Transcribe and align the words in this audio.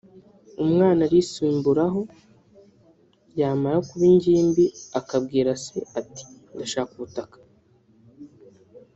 umwana 0.63 1.01
arisumburaho 1.07 2.01
yamara 3.39 3.77
kuba 3.87 4.05
ingimbi 4.11 4.65
akabwira 4.99 5.49
ise 5.57 5.79
ati 5.99 6.23
ndashaka 6.53 6.91
ubutaka… 6.95 7.37